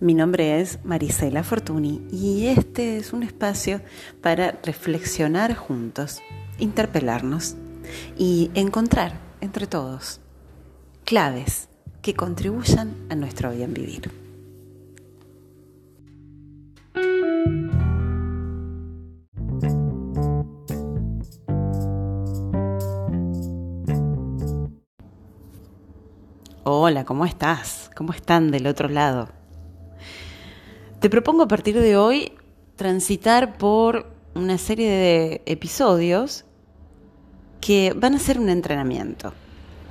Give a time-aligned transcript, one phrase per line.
[0.00, 3.80] Mi nombre es Marisela Fortuny y este es un espacio
[4.22, 6.22] para reflexionar juntos,
[6.60, 7.56] interpelarnos
[8.16, 10.20] y encontrar entre todos
[11.04, 11.68] claves
[12.00, 14.12] que contribuyan a nuestro bien vivir.
[26.62, 27.90] Hola, ¿cómo estás?
[27.96, 29.37] ¿Cómo están del otro lado?
[31.00, 32.32] Te propongo a partir de hoy
[32.74, 36.44] transitar por una serie de episodios
[37.60, 39.32] que van a ser un entrenamiento.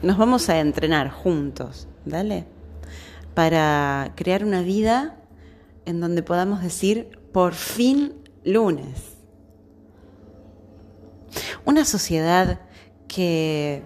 [0.01, 2.43] Nos vamos a entrenar juntos, ¿dale?
[3.33, 5.15] Para crear una vida
[5.85, 8.13] en donde podamos decir, por fin
[8.43, 9.15] lunes.
[11.63, 12.59] Una sociedad
[13.07, 13.81] que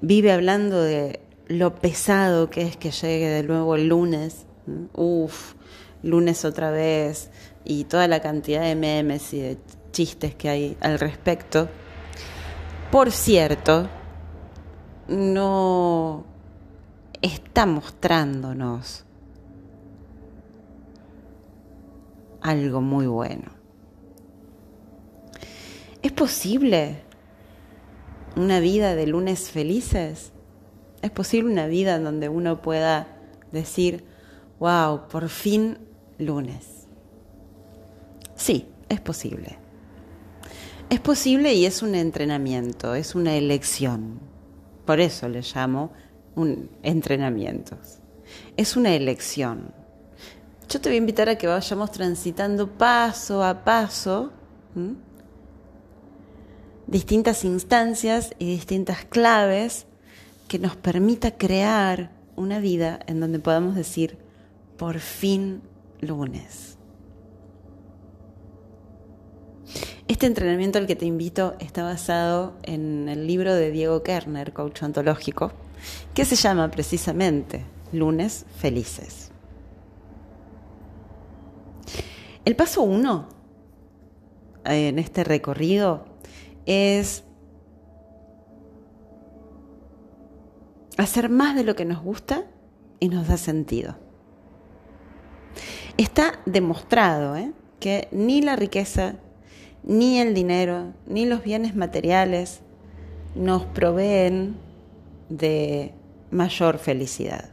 [0.00, 4.45] vive hablando de lo pesado que es que llegue de nuevo el lunes
[4.94, 5.54] Uf,
[6.02, 7.30] lunes otra vez
[7.64, 9.58] y toda la cantidad de memes y de
[9.92, 11.68] chistes que hay al respecto.
[12.90, 13.88] Por cierto,
[15.08, 16.24] no
[17.22, 19.04] está mostrándonos
[22.40, 23.50] algo muy bueno.
[26.02, 27.02] ¿Es posible
[28.36, 30.32] una vida de lunes felices?
[31.02, 33.08] ¿Es posible una vida en donde uno pueda
[33.50, 34.04] decir,
[34.58, 35.78] wow, por fin
[36.18, 36.86] lunes.
[38.34, 39.58] Sí, es posible.
[40.88, 44.20] Es posible y es un entrenamiento, es una elección.
[44.84, 45.92] Por eso le llamo
[46.36, 47.76] un entrenamiento.
[48.56, 49.74] Es una elección.
[50.68, 54.32] Yo te voy a invitar a que vayamos transitando paso a paso
[56.86, 59.86] distintas instancias y distintas claves
[60.48, 64.18] que nos permita crear una vida en donde podamos decir,
[64.76, 65.62] por fin
[66.00, 66.78] lunes.
[70.08, 74.82] Este entrenamiento al que te invito está basado en el libro de Diego Kerner, coach
[74.82, 75.52] ontológico,
[76.14, 79.32] que se llama precisamente Lunes Felices.
[82.44, 83.28] El paso uno
[84.64, 86.06] en este recorrido
[86.66, 87.24] es
[90.96, 92.44] hacer más de lo que nos gusta
[93.00, 94.05] y nos da sentido.
[95.96, 97.52] Está demostrado ¿eh?
[97.80, 99.16] que ni la riqueza,
[99.82, 102.60] ni el dinero, ni los bienes materiales
[103.34, 104.56] nos proveen
[105.28, 105.92] de
[106.30, 107.50] mayor felicidad.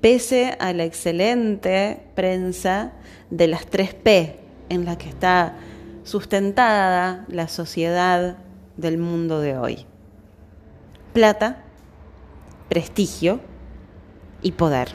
[0.00, 2.92] Pese a la excelente prensa
[3.30, 4.36] de las tres P
[4.68, 5.56] en la que está
[6.04, 8.38] sustentada la sociedad
[8.76, 9.86] del mundo de hoy.
[11.12, 11.64] Plata,
[12.68, 13.40] prestigio
[14.42, 14.88] y poder.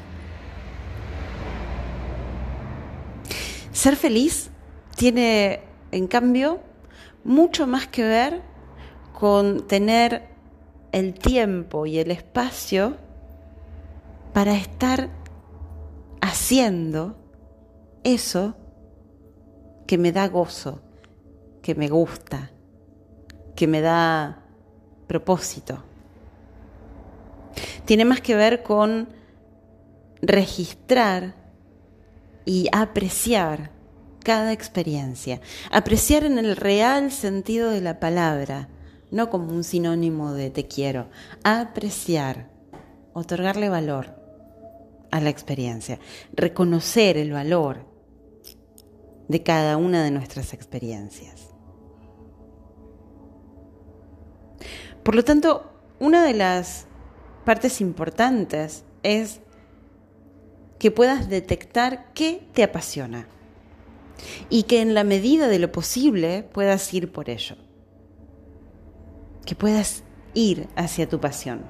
[3.86, 4.50] Ser feliz
[4.96, 5.60] tiene,
[5.92, 6.60] en cambio,
[7.24, 8.42] mucho más que ver
[9.14, 10.24] con tener
[10.92, 12.98] el tiempo y el espacio
[14.34, 15.12] para estar
[16.20, 17.16] haciendo
[18.04, 18.56] eso
[19.86, 20.82] que me da gozo,
[21.62, 22.50] que me gusta,
[23.56, 24.42] que me da
[25.06, 25.84] propósito.
[27.86, 29.10] Tiene más que ver con
[30.24, 31.36] registrar
[32.46, 33.75] y apreciar
[34.26, 35.40] cada experiencia,
[35.72, 38.68] apreciar en el real sentido de la palabra,
[39.12, 41.10] no como un sinónimo de te quiero,
[41.44, 42.50] apreciar,
[43.14, 44.16] otorgarle valor
[45.12, 46.00] a la experiencia,
[46.34, 47.86] reconocer el valor
[49.28, 51.50] de cada una de nuestras experiencias.
[55.04, 56.88] Por lo tanto, una de las
[57.46, 59.40] partes importantes es
[60.80, 63.28] que puedas detectar qué te apasiona
[64.50, 67.56] y que en la medida de lo posible puedas ir por ello,
[69.46, 70.04] que puedas
[70.34, 71.64] ir hacia tu pasión.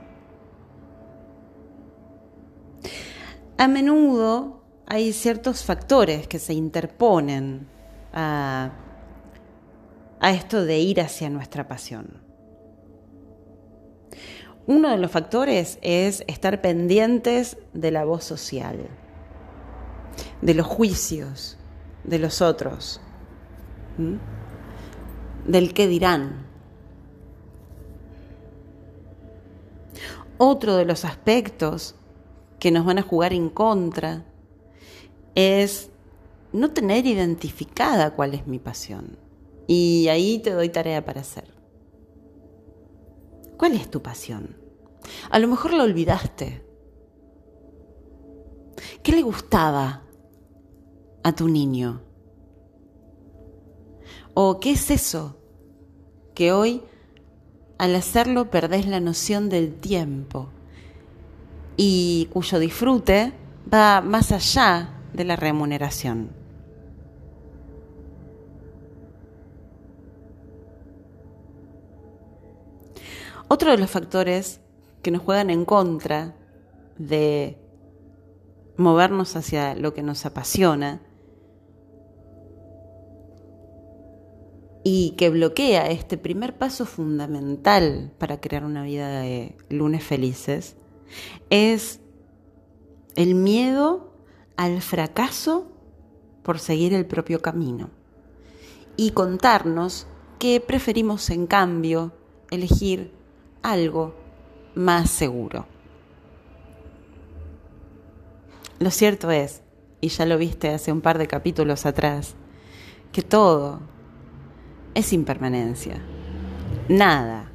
[3.57, 7.67] A menudo hay ciertos factores que se interponen
[8.13, 8.71] a,
[10.19, 12.25] a esto de ir hacia nuestra pasión.
[14.67, 18.87] Uno de los factores es estar pendientes de la voz social,
[20.41, 21.57] de los juicios,
[22.07, 23.01] de los otros,
[25.45, 26.45] del qué dirán.
[30.37, 31.95] Otro de los aspectos
[32.59, 34.25] que nos van a jugar en contra
[35.33, 35.89] es
[36.51, 39.17] no tener identificada cuál es mi pasión.
[39.67, 41.53] Y ahí te doy tarea para hacer.
[43.57, 44.57] ¿Cuál es tu pasión?
[45.29, 46.63] A lo mejor la olvidaste.
[49.01, 50.04] ¿Qué le gustaba
[51.25, 52.01] a tu niño?
[54.35, 55.37] ¿O qué es eso
[56.35, 56.83] que hoy
[57.79, 60.49] al hacerlo perdés la noción del tiempo
[61.77, 63.33] y cuyo disfrute
[63.73, 66.29] va más allá de la remuneración?
[73.47, 74.61] Otro de los factores
[75.01, 76.35] que nos juegan en contra
[76.99, 77.57] de
[78.77, 81.01] movernos hacia lo que nos apasiona
[84.87, 90.75] y que bloquea este primer paso fundamental para crear una vida de lunes felices
[91.49, 92.01] es
[93.15, 94.13] el miedo
[94.57, 95.71] al fracaso
[96.43, 97.89] por seguir el propio camino
[98.95, 100.05] y contarnos
[100.37, 102.13] que preferimos en cambio
[102.51, 103.11] elegir
[103.63, 104.13] algo
[104.75, 105.65] más seguro.
[108.77, 109.63] Lo cierto es,
[109.99, 112.35] y ya lo viste hace un par de capítulos atrás,
[113.11, 113.94] que todo
[114.95, 116.01] es impermanencia.
[116.89, 117.51] Nada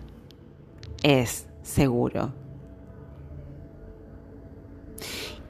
[1.02, 2.32] es seguro.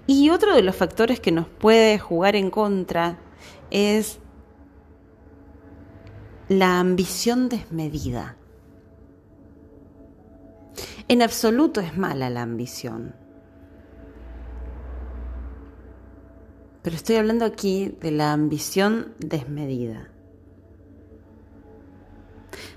[0.07, 3.19] Y otro de los factores que nos puede jugar en contra
[3.71, 4.19] es
[6.49, 8.37] la ambición desmedida.
[11.07, 13.15] En absoluto es mala la ambición.
[16.83, 20.09] Pero estoy hablando aquí de la ambición desmedida.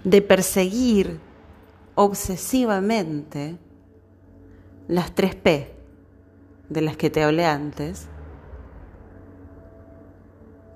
[0.03, 1.19] De perseguir
[1.95, 3.57] obsesivamente
[4.87, 5.73] las tres P
[6.69, 8.09] de las que te hablé antes.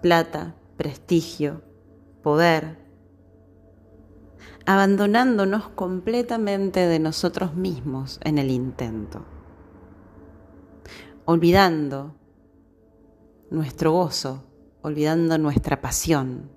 [0.02, 1.62] Plata, prestigio,
[2.22, 2.78] poder.
[4.66, 9.26] Abandonándonos completamente de nosotros mismos en el intento.
[11.26, 12.16] Olvidando
[13.50, 14.44] nuestro gozo,
[14.82, 16.56] olvidando nuestra pasión.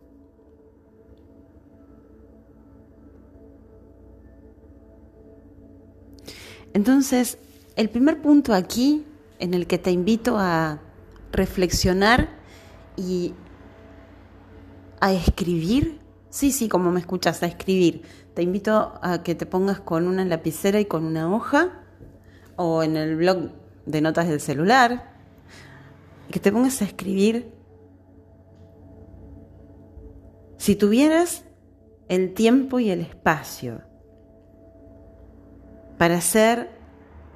[6.72, 7.38] Entonces,
[7.76, 9.04] el primer punto aquí
[9.38, 10.80] en el que te invito a
[11.32, 12.28] reflexionar
[12.96, 13.34] y
[15.00, 18.02] a escribir, sí, sí, como me escuchas, a escribir.
[18.34, 21.84] Te invito a que te pongas con una lapicera y con una hoja
[22.56, 23.50] o en el blog
[23.86, 25.10] de notas del celular
[26.30, 27.52] que te pongas a escribir.
[30.58, 31.44] Si tuvieras
[32.08, 33.82] el tiempo y el espacio
[36.00, 36.70] para hacer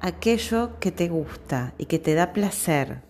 [0.01, 3.03] aquello que te gusta y que te da placer,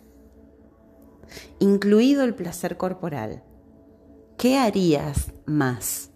[1.59, 3.41] incluido el placer corporal,
[4.37, 6.11] ¿qué harías más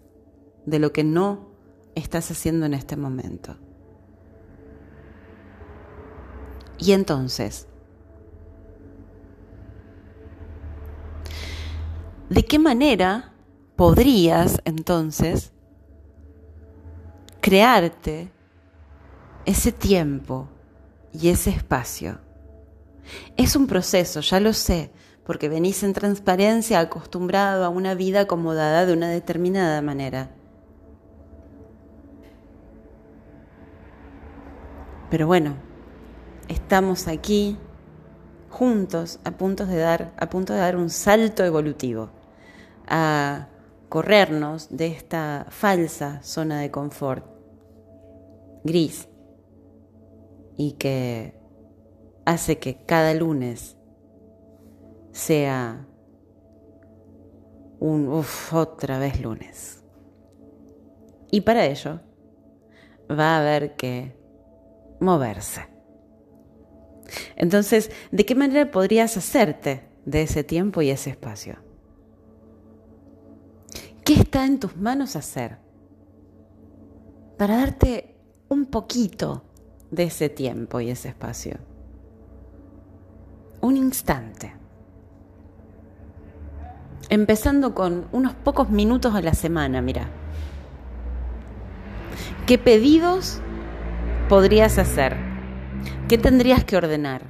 [0.66, 1.52] de lo que no
[1.94, 3.56] estás haciendo en este momento?
[6.76, 7.66] Y entonces,
[12.28, 13.32] ¿De qué manera
[13.74, 15.50] podrías entonces
[17.40, 18.30] crearte
[19.44, 20.48] ese tiempo
[21.12, 22.18] y ese espacio?
[23.36, 24.90] Es un proceso, ya lo sé,
[25.24, 30.30] porque venís en transparencia acostumbrado a una vida acomodada de una determinada manera.
[35.10, 35.56] Pero bueno,
[36.48, 37.56] estamos aquí
[38.48, 42.10] juntos a punto de dar, a punto de dar un salto evolutivo
[42.86, 43.48] a
[43.88, 47.24] corrernos de esta falsa zona de confort
[48.62, 49.08] gris
[50.60, 51.32] y que
[52.26, 53.78] hace que cada lunes
[55.10, 55.86] sea
[57.78, 59.82] un uff, otra vez lunes.
[61.30, 62.00] Y para ello
[63.10, 64.14] va a haber que
[65.00, 65.62] moverse.
[67.36, 71.56] Entonces, ¿de qué manera podrías hacerte de ese tiempo y ese espacio?
[74.04, 75.56] ¿Qué está en tus manos hacer
[77.38, 78.14] para darte
[78.50, 79.49] un poquito
[79.90, 81.58] de ese tiempo y ese espacio?
[83.60, 84.54] Un instante.
[87.08, 90.08] Empezando con unos pocos minutos a la semana, mira.
[92.46, 93.40] ¿Qué pedidos
[94.28, 95.16] podrías hacer?
[96.08, 97.22] ¿Qué tendrías que ordenar?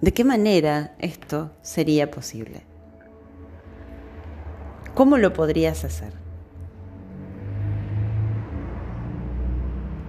[0.00, 2.62] ¿De qué manera esto sería posible?
[4.94, 6.21] ¿Cómo lo podrías hacer?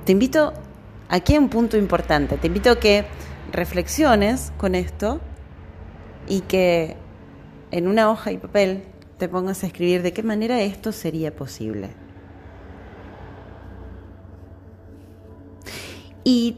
[0.06, 0.54] Te invito,
[1.08, 3.06] aquí a un punto importante, te invito a que
[3.52, 5.22] reflexiones con esto
[6.28, 6.98] y que
[7.72, 8.84] en una hoja y papel
[9.18, 11.92] te pongas a escribir de qué manera esto sería posible.
[16.26, 16.58] Y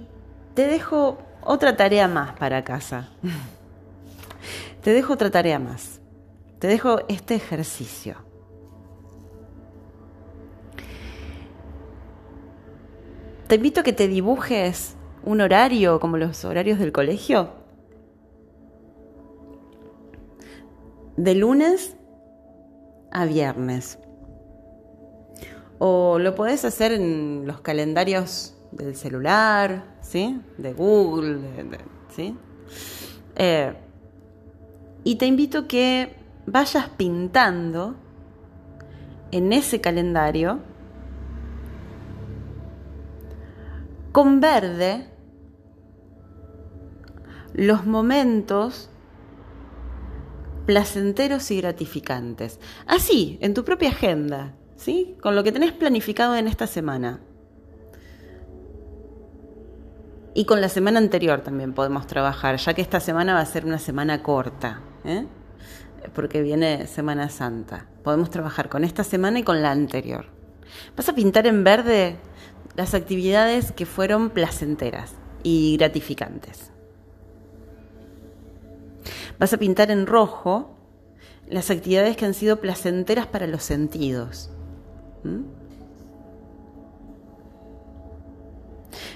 [0.56, 3.10] te dejo otra tarea más para casa.
[4.84, 6.00] Te dejo otra tarea más.
[6.60, 8.18] Te dejo este ejercicio.
[13.56, 17.52] Te invito a que te dibujes un horario como los horarios del colegio.
[21.16, 21.96] De lunes
[23.14, 23.98] a viernes.
[25.80, 30.42] O lo podés hacer en los calendarios del celular, ¿sí?
[30.58, 31.40] De Google,
[32.14, 32.36] ¿sí?
[33.38, 33.74] Eh,
[35.06, 36.14] y te invito a que
[36.46, 37.96] vayas pintando
[39.32, 40.60] en ese calendario
[44.16, 45.10] con verde
[47.52, 48.90] los momentos
[50.66, 52.62] placenteros y gratificantes.
[52.88, 55.18] Así, en tu propia agenda, ¿sí?
[55.22, 57.20] Con lo que tenés planificado en esta semana.
[60.34, 63.66] Y con la semana anterior también podemos trabajar, ya que esta semana va a ser
[63.66, 65.26] una semana corta, ¿eh?
[66.14, 67.88] porque viene Semana Santa.
[68.02, 70.28] Podemos trabajar con esta semana y con la anterior.
[70.96, 72.18] Vas a pintar en verde
[72.76, 76.72] las actividades que fueron placenteras y gratificantes.
[79.40, 80.76] Vas a pintar en rojo
[81.48, 84.50] las actividades que han sido placenteras para los sentidos.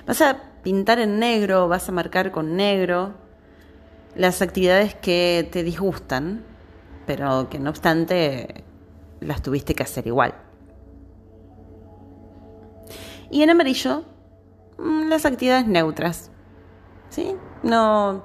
[0.06, 3.14] Vas a pintar en negro, vas a marcar con negro
[4.16, 6.44] las actividades que te disgustan,
[7.06, 8.64] pero que no obstante
[9.20, 10.49] las tuviste que hacer igual.
[13.32, 14.04] Y en amarillo,
[14.78, 16.32] mm, las actividades neutras.
[17.10, 17.36] ¿Sí?
[17.64, 18.24] No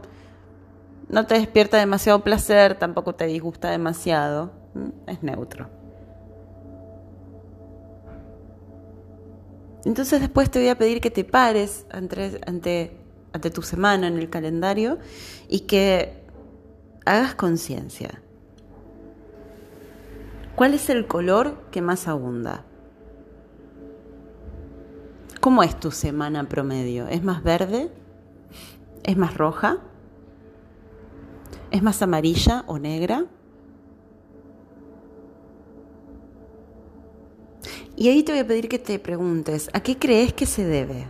[1.09, 4.53] no te despierta demasiado placer, tampoco te disgusta demasiado,
[5.07, 5.69] es neutro.
[9.85, 12.41] Entonces después te voy a pedir que te pares ante,
[13.33, 14.99] ante tu semana en el calendario
[15.49, 16.25] y que
[17.05, 18.23] hagas conciencia.
[20.57, 22.65] ¿Cuál es el color que más abunda?
[25.45, 27.07] ¿Cómo es tu semana promedio?
[27.07, 27.91] ¿Es más verde?
[29.03, 29.77] ¿Es más roja?
[31.71, 33.27] ¿Es más amarilla o negra?
[37.95, 41.09] Y ahí te voy a pedir que te preguntes, ¿a qué crees que se debe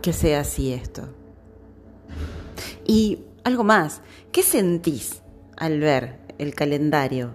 [0.00, 1.08] que sea así esto?
[2.86, 5.20] Y algo más, ¿qué sentís
[5.56, 7.34] al ver el calendario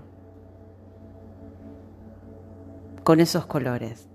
[3.03, 4.08] con esos colores?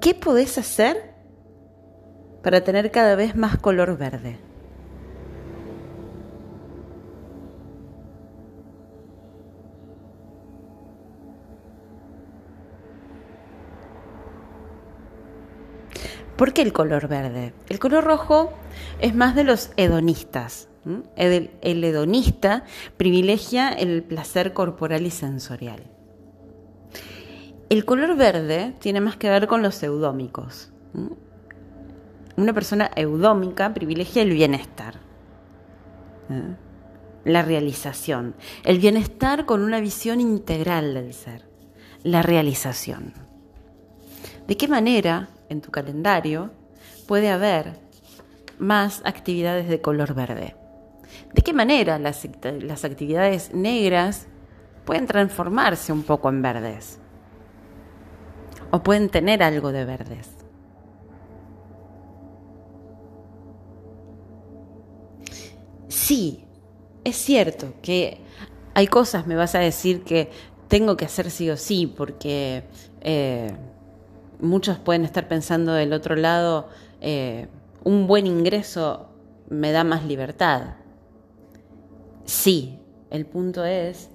[0.00, 1.08] ¿Qué podés hacer
[2.42, 4.38] para tener cada vez más color verde.
[16.36, 17.52] ¿Por qué el color verde?
[17.68, 18.52] El color rojo
[19.00, 20.68] es más de los hedonistas.
[21.16, 22.64] El, hedonista
[22.96, 25.97] privilegia el placer corporal y sensorial.
[27.68, 30.72] El color verde tiene más que ver con los eudómicos
[32.38, 35.00] una persona eudómica privilegia el bienestar,
[37.24, 41.48] la realización, el bienestar con una visión integral del ser,
[42.04, 43.12] la realización.
[44.46, 46.52] ¿De qué manera en tu calendario
[47.08, 47.80] puede haber
[48.60, 50.54] más actividades de color verde?
[51.34, 52.26] ¿De qué manera las,
[52.62, 54.28] las actividades negras
[54.84, 57.00] pueden transformarse un poco en verdes?
[58.70, 60.38] ¿O pueden tener algo de verdes?
[66.08, 66.46] sí,
[67.04, 68.18] es cierto que
[68.72, 70.30] hay cosas, me vas a decir, que
[70.66, 72.64] tengo que hacer sí o sí, porque
[73.02, 73.52] eh,
[74.40, 76.68] muchos pueden estar pensando del otro lado,
[77.02, 77.48] eh,
[77.84, 79.10] un buen ingreso
[79.50, 80.76] me da más libertad.
[82.24, 82.78] Sí,
[83.10, 84.08] el punto es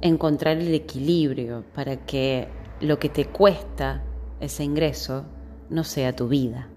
[0.00, 2.48] encontrar el equilibrio para que
[2.82, 4.02] lo que te cuesta
[4.40, 5.24] ese ingreso
[5.70, 6.68] no sea tu vida.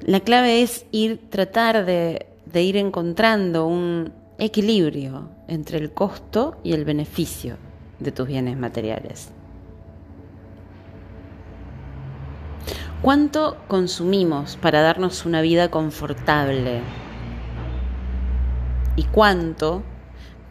[0.00, 6.84] La clave es ir, tratar de, ir encontrando un equilibrio entre el costo y el
[6.84, 7.56] beneficio
[8.00, 9.30] de tus bienes materiales.
[13.02, 16.80] ¿Cuánto consumimos para darnos una vida confortable?
[18.96, 19.82] ¿Y cuánto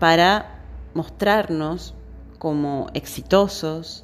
[0.03, 0.60] para
[0.93, 1.93] mostrarnos
[2.38, 4.03] como exitosos,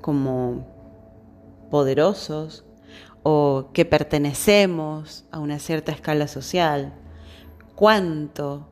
[0.00, 0.68] como
[1.68, 2.64] poderosos,
[3.24, 6.94] o que pertenecemos a una cierta escala social,
[7.74, 8.68] cuánto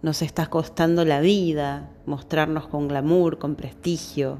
[0.00, 4.38] nos está costando la vida, mostrarnos con glamour, con prestigio.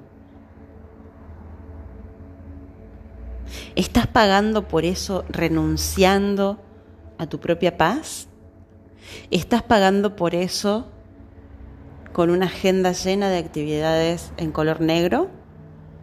[3.75, 6.61] ¿Estás pagando por eso renunciando
[7.19, 8.29] a tu propia paz?
[9.33, 10.87] ¿Estás pagando por eso
[12.13, 15.29] con una agenda llena de actividades en color negro,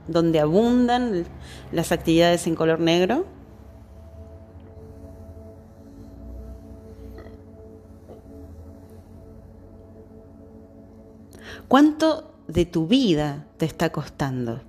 [0.07, 1.25] donde abundan
[1.71, 3.25] las actividades en color negro?
[11.67, 14.61] ¿Cuánto de tu vida te está costando?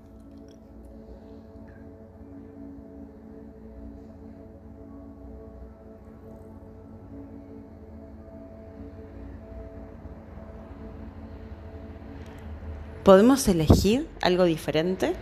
[13.09, 15.15] ¿Podemos elegir algo diferente?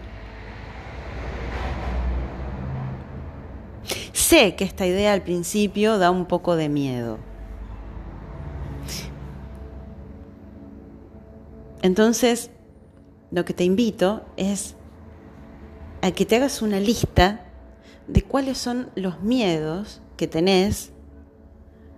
[4.13, 7.19] Sé que esta idea al principio da un poco de miedo.
[11.83, 12.51] Entonces,
[13.31, 14.75] lo que te invito es
[16.03, 17.47] a que te hagas una lista
[18.09, 20.91] de cuáles son los miedos que tenés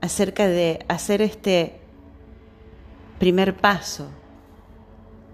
[0.03, 1.81] acerca de hacer este
[3.19, 4.11] primer paso,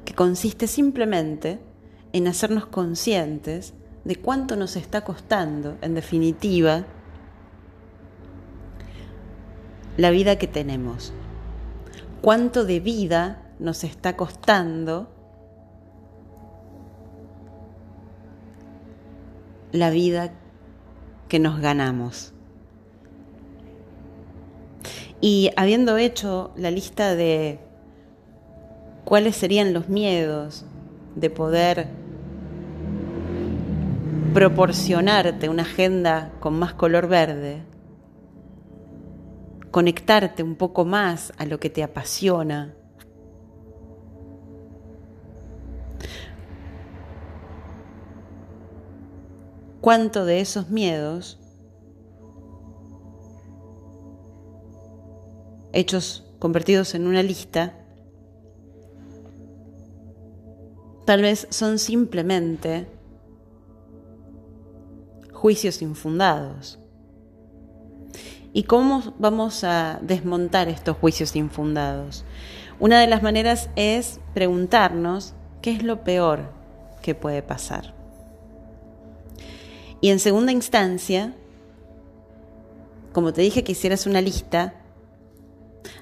[0.05, 1.61] que consiste simplemente
[2.13, 6.85] en hacernos conscientes de cuánto nos está costando, en definitiva,
[9.97, 11.13] la vida que tenemos,
[12.21, 15.09] cuánto de vida nos está costando
[19.73, 20.33] la vida
[21.29, 22.33] que nos ganamos.
[25.21, 27.59] Y habiendo hecho la lista de
[29.15, 30.65] cuáles serían los miedos
[31.15, 31.87] de poder
[34.33, 37.63] proporcionarte una agenda con más color verde,
[39.71, 42.75] conectarte un poco más a lo que te apasiona,
[49.81, 51.39] cuánto de esos miedos
[55.73, 57.84] hechos convertidos en una lista
[61.05, 62.87] tal vez son simplemente
[65.33, 66.79] juicios infundados.
[68.53, 72.25] ¿Y cómo vamos a desmontar estos juicios infundados?
[72.79, 76.53] Una de las maneras es preguntarnos qué es lo peor
[77.03, 77.95] que puede pasar.
[80.01, 81.35] Y en segunda instancia,
[83.13, 84.75] como te dije que hicieras una lista,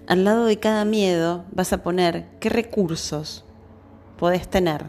[0.07, 3.45] al lado de cada miedo vas a poner qué recursos
[4.22, 4.85] podés tener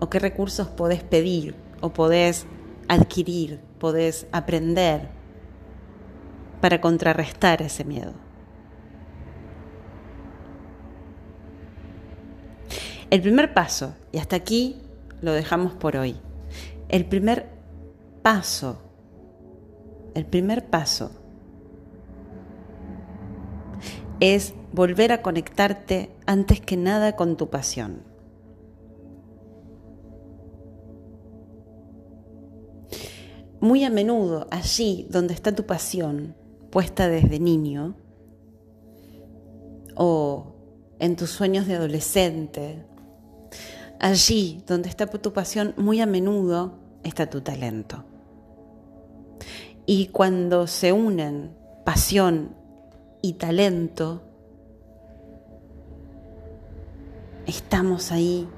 [0.00, 2.44] o qué recursos podés pedir o podés
[2.88, 5.10] adquirir, podés aprender
[6.60, 8.14] para contrarrestar ese miedo.
[13.10, 14.82] El primer paso, y hasta aquí
[15.20, 16.16] lo dejamos por hoy,
[16.88, 17.48] el primer
[18.24, 18.82] paso,
[20.16, 21.21] el primer paso
[24.22, 28.04] es volver a conectarte antes que nada con tu pasión.
[33.58, 36.36] Muy a menudo, allí donde está tu pasión,
[36.70, 37.96] puesta desde niño,
[39.96, 40.54] o
[41.00, 42.86] en tus sueños de adolescente,
[43.98, 48.04] allí donde está tu pasión, muy a menudo está tu talento.
[49.84, 52.61] Y cuando se unen pasión
[53.22, 54.20] y talento,
[57.46, 58.48] estamos ahí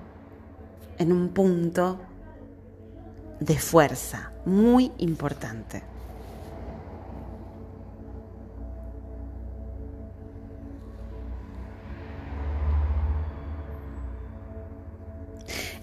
[0.98, 2.00] en un punto
[3.40, 5.83] de fuerza muy importante.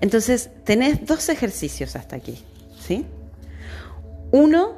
[0.02, 2.44] Entonces, tenés dos ejercicios hasta aquí.
[2.80, 3.06] ¿sí?
[4.32, 4.78] Uno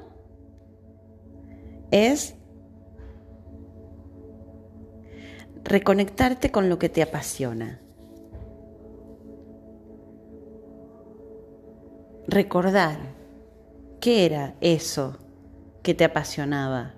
[1.92, 2.36] es
[5.74, 7.80] reconectarte con lo que te apasiona.
[12.28, 13.00] Recordar
[14.00, 15.18] qué era eso
[15.82, 16.94] que te apasionaba.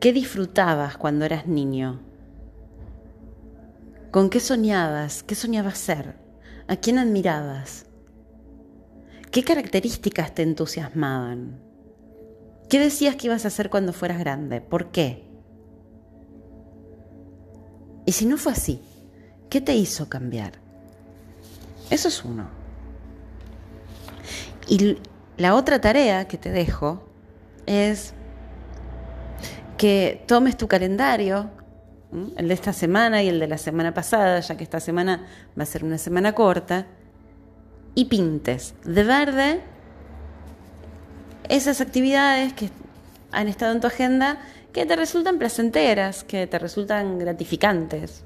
[0.00, 2.00] ¿Qué disfrutabas cuando eras niño?
[4.10, 5.22] ¿Con qué soñabas?
[5.22, 6.16] ¿Qué soñabas ser?
[6.66, 7.86] ¿A quién admirabas?
[9.30, 11.62] ¿Qué características te entusiasmaban?
[12.68, 14.60] ¿Qué decías que ibas a hacer cuando fueras grande?
[14.60, 15.27] ¿Por qué?
[18.08, 18.80] Y si no fue así,
[19.50, 20.52] ¿qué te hizo cambiar?
[21.90, 22.48] Eso es uno.
[24.66, 24.96] Y
[25.36, 27.06] la otra tarea que te dejo
[27.66, 28.14] es
[29.76, 31.50] que tomes tu calendario
[32.38, 35.26] el de esta semana y el de la semana pasada, ya que esta semana
[35.58, 36.86] va a ser una semana corta,
[37.94, 39.60] y pintes de verde
[41.50, 42.70] esas actividades que
[43.32, 44.38] han estado en tu agenda
[44.72, 48.22] que te resultan placenteras, que te resultan gratificantes.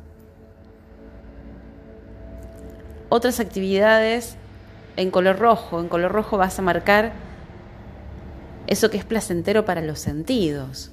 [3.08, 4.36] Otras actividades
[4.96, 7.12] en color rojo, en color rojo vas a marcar
[8.66, 10.92] eso que es placentero para los sentidos.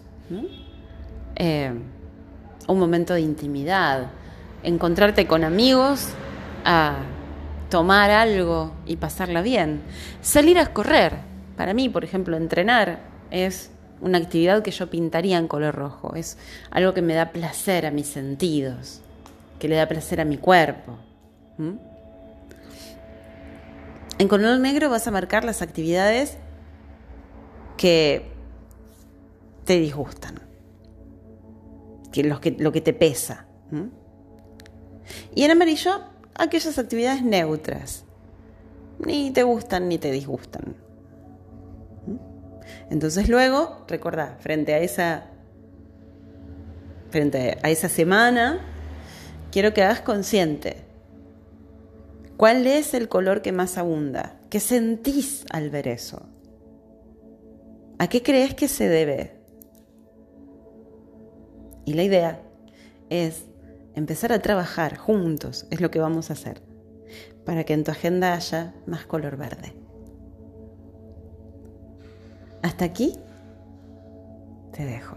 [1.36, 1.72] Eh,
[2.68, 4.08] un momento de intimidad,
[4.64, 6.10] encontrarte con amigos
[6.66, 6.98] a
[7.70, 9.82] tomar algo y pasarla bien,
[10.22, 11.14] salir a correr.
[11.56, 13.00] Para mí, por ejemplo, entrenar
[13.32, 16.38] es una actividad que yo pintaría en color rojo, es
[16.72, 19.02] algo que me da placer a mis sentidos,
[19.60, 20.98] que le da placer a mi cuerpo.
[24.18, 26.38] En color negro vas a marcar las actividades
[27.78, 28.32] que
[29.66, 30.40] te disgustan,
[32.12, 33.46] que, lo que te pesa.
[35.36, 36.02] Y en amarillo,
[36.36, 38.06] aquellas actividades neutras.
[39.00, 40.76] Ni te gustan ni te disgustan.
[42.90, 45.26] Entonces luego, recordá, frente a esa
[47.10, 48.60] frente a esa semana,
[49.52, 50.78] quiero que hagas consciente
[52.38, 56.22] cuál es el color que más abunda, qué sentís al ver eso.
[57.98, 59.36] ¿A qué crees que se debe?
[61.86, 62.42] Y la idea
[63.10, 63.46] es
[63.96, 66.62] empezar a trabajar juntos, es lo que vamos a hacer,
[67.44, 69.79] para que en tu agenda haya más color verde.
[72.62, 73.14] Hasta aquí
[74.72, 75.16] te dejo.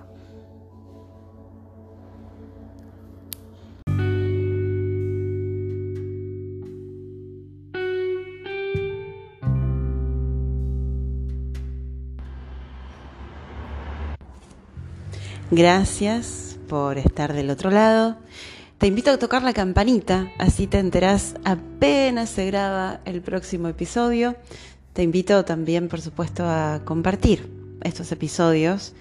[15.50, 18.16] Gracias por estar del otro lado.
[18.78, 24.34] Te invito a tocar la campanita, así te enterás apenas se graba el próximo episodio.
[24.92, 27.50] Te invito también, por supuesto, a compartir
[27.82, 28.92] estos episodios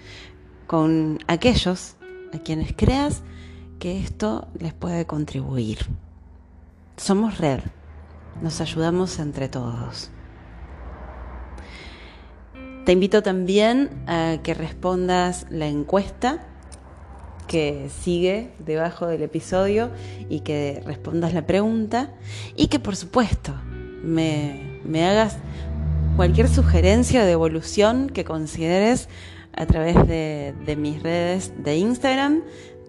[0.66, 1.96] con aquellos
[2.32, 3.22] a quienes creas
[3.78, 5.78] que esto les puede contribuir.
[6.96, 7.60] Somos red,
[8.40, 10.10] nos ayudamos entre todos.
[12.86, 16.46] Te invito también a que respondas la encuesta
[17.46, 19.90] que sigue debajo del episodio
[20.30, 22.14] y que respondas la pregunta
[22.56, 23.52] y que por supuesto
[24.02, 25.38] me, hagas
[26.16, 29.08] cualquier sugerencia o devolución que consideres
[29.54, 32.42] a través de, mis redes de Instagram,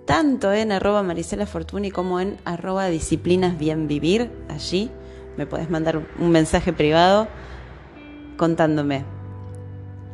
[0.05, 4.31] tanto en arroba Marisela Fortuny como en arroba disciplinas bien vivir.
[4.49, 4.91] Allí
[5.37, 7.27] me puedes mandar un mensaje privado
[8.37, 9.05] contándome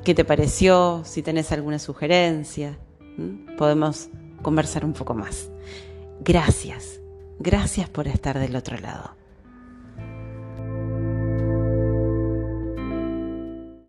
[0.04, 2.78] qué te pareció, si tenés alguna sugerencia.
[3.58, 4.10] Podemos
[4.42, 5.50] conversar un poco más.
[6.22, 7.00] Gracias,
[7.40, 9.19] gracias por estar del otro lado.